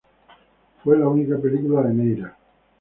[0.83, 2.35] Fue la única película de Neyra.